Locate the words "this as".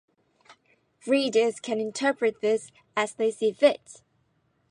2.41-3.13